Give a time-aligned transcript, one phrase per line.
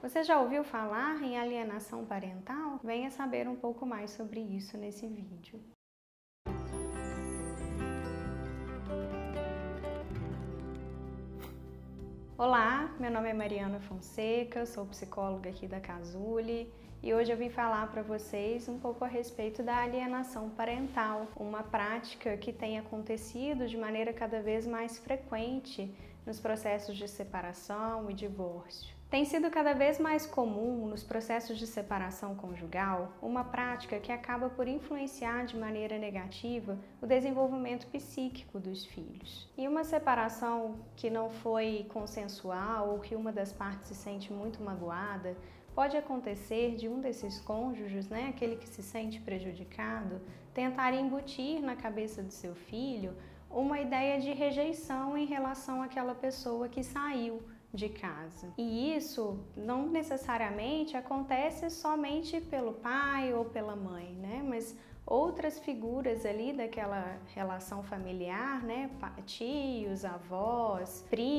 [0.00, 2.78] Você já ouviu falar em alienação parental?
[2.84, 5.60] Venha saber um pouco mais sobre isso nesse vídeo.
[12.38, 16.72] Olá, meu nome é Mariana Fonseca, sou psicóloga aqui da Casule
[17.02, 21.64] e hoje eu vim falar para vocês um pouco a respeito da alienação parental, uma
[21.64, 25.92] prática que tem acontecido de maneira cada vez mais frequente
[26.24, 28.97] nos processos de separação e divórcio.
[29.10, 34.50] Tem sido cada vez mais comum nos processos de separação conjugal uma prática que acaba
[34.50, 39.50] por influenciar de maneira negativa o desenvolvimento psíquico dos filhos.
[39.56, 44.62] E uma separação que não foi consensual ou que uma das partes se sente muito
[44.62, 45.34] magoada
[45.74, 50.20] pode acontecer de um desses cônjuges, né, aquele que se sente prejudicado,
[50.52, 53.16] tentar embutir na cabeça do seu filho
[53.50, 58.52] uma ideia de rejeição em relação àquela pessoa que saiu de casa.
[58.56, 64.42] E isso não necessariamente acontece somente pelo pai ou pela mãe, né?
[64.46, 64.76] Mas
[65.08, 68.90] outras figuras ali daquela relação familiar, né,
[69.24, 71.37] tios, avós, primos,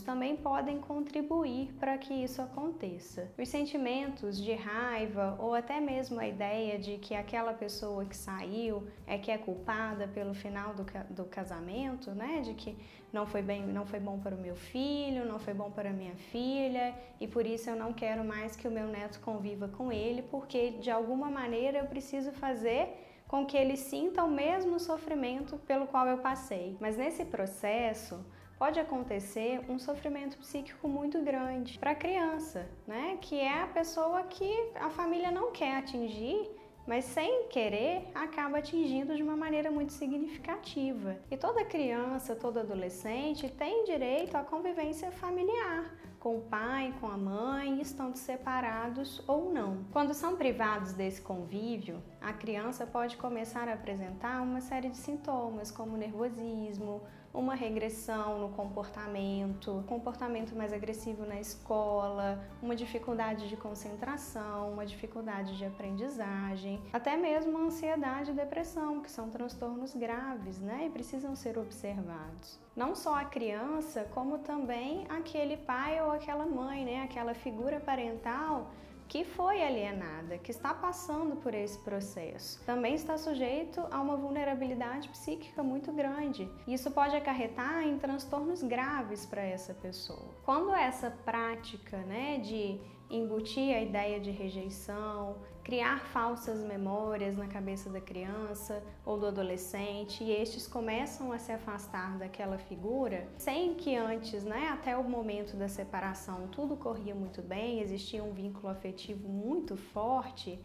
[0.00, 3.30] também podem contribuir para que isso aconteça.
[3.38, 8.86] Os sentimentos de raiva ou até mesmo a ideia de que aquela pessoa que saiu
[9.06, 12.76] é que é culpada pelo final do, do casamento, né, de que
[13.12, 15.92] não foi bem, não foi bom para o meu filho, não foi bom para a
[15.92, 19.90] minha filha e por isso eu não quero mais que o meu neto conviva com
[19.90, 25.58] ele, porque de alguma maneira eu preciso fazer com que ele sinta o mesmo sofrimento
[25.58, 26.76] pelo qual eu passei.
[26.80, 28.24] Mas nesse processo
[28.58, 33.16] pode acontecer um sofrimento psíquico muito grande para a criança, né?
[33.20, 36.50] Que é a pessoa que a família não quer atingir
[36.88, 41.18] mas sem querer acaba atingindo de uma maneira muito significativa.
[41.30, 47.18] E toda criança, todo adolescente tem direito à convivência familiar, com o pai, com a
[47.18, 49.84] mãe, estando separados ou não.
[49.92, 55.70] Quando são privados desse convívio, a criança pode começar a apresentar uma série de sintomas,
[55.70, 57.02] como nervosismo,
[57.32, 65.56] uma regressão no comportamento, comportamento mais agressivo na escola, uma dificuldade de concentração, uma dificuldade
[65.56, 71.58] de aprendizagem, até mesmo ansiedade e depressão, que são transtornos graves, né, e precisam ser
[71.58, 72.58] observados.
[72.74, 78.70] Não só a criança, como também aquele pai ou aquela mãe, né, aquela figura parental
[79.08, 85.08] que foi alienada, que está passando por esse processo, também está sujeito a uma vulnerabilidade
[85.08, 86.48] psíquica muito grande.
[86.66, 90.28] Isso pode acarretar em transtornos graves para essa pessoa.
[90.44, 92.78] Quando essa prática, né, de
[93.10, 100.24] embutir a ideia de rejeição, criar falsas memórias na cabeça da criança ou do adolescente
[100.24, 105.56] e estes começam a se afastar daquela figura sem que antes, né, até o momento
[105.56, 110.58] da separação, tudo corria muito bem, existia um vínculo afetivo muito forte.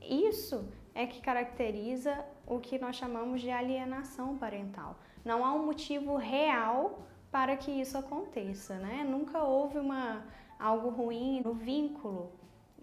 [0.00, 4.98] Isso é que caracteriza o que nós chamamos de alienação parental.
[5.24, 9.04] Não há um motivo real para que isso aconteça, né?
[9.04, 10.24] Nunca houve uma
[10.64, 12.32] algo ruim no vínculo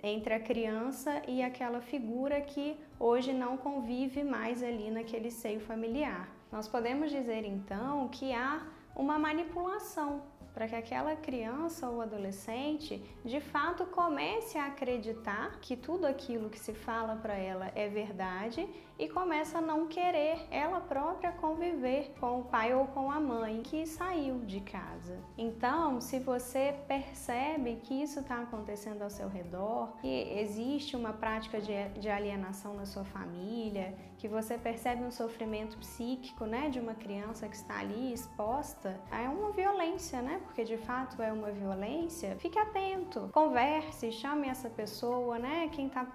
[0.04, 6.30] entre a criança e aquela figura que hoje não convive mais ali naquele seio familiar.
[6.52, 8.62] Nós podemos dizer então que há
[8.96, 10.22] uma manipulação
[10.54, 16.60] para que aquela criança ou adolescente de fato comece a acreditar que tudo aquilo que
[16.60, 18.68] se fala para ela é verdade
[19.02, 23.64] e começa a não querer ela própria conviver com o pai ou com a mãe
[23.64, 25.18] que saiu de casa.
[25.36, 31.60] Então, se você percebe que isso está acontecendo ao seu redor, que existe uma prática
[31.60, 37.48] de, alienação na sua família, que você percebe um sofrimento psíquico, né, de uma criança
[37.48, 40.41] que está ali exposta, é uma violência, né?
[40.42, 45.70] Porque de fato é uma violência, fique atento, converse, chame essa pessoa, né?
[45.72, 46.06] Quem está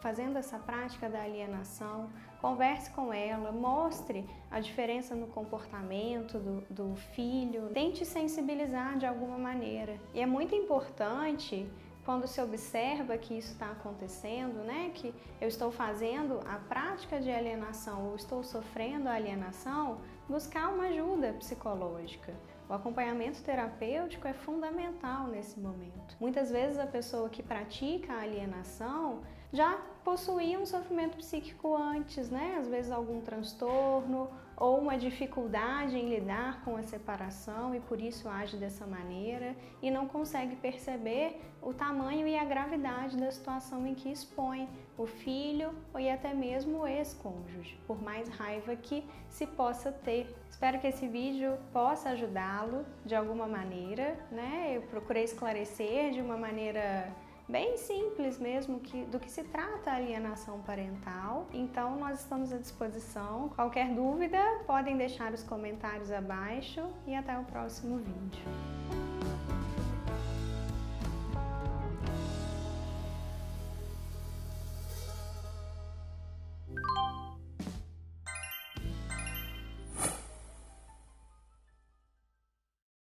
[0.00, 6.96] fazendo essa prática da alienação, converse com ela, mostre a diferença no comportamento do, do
[7.14, 9.98] filho, tente sensibilizar de alguma maneira.
[10.12, 11.66] E é muito importante
[12.04, 17.30] quando se observa que isso está acontecendo, né, que eu estou fazendo a prática de
[17.30, 19.98] alienação ou estou sofrendo a alienação,
[20.28, 22.34] buscar uma ajuda psicológica.
[22.68, 26.16] O acompanhamento terapêutico é fundamental nesse momento.
[26.18, 29.22] Muitas vezes a pessoa que pratica a alienação
[29.52, 32.56] já possuía um sofrimento psíquico antes, né?
[32.60, 38.28] Às vezes algum transtorno ou uma dificuldade em lidar com a separação e por isso
[38.28, 43.94] age dessa maneira e não consegue perceber o tamanho e a gravidade da situação em
[43.94, 49.90] que expõe o filho e até mesmo o ex-cônjuge, por mais raiva que se possa
[49.90, 50.32] ter.
[50.48, 54.72] Espero que esse vídeo possa ajudá-lo de alguma maneira, né?
[54.76, 57.12] Eu procurei esclarecer de uma maneira
[57.48, 61.46] bem simples mesmo que, do que se trata a alienação parental.
[61.52, 63.50] Então, nós estamos à disposição.
[63.50, 69.03] Qualquer dúvida, podem deixar os comentários abaixo e até o próximo vídeo.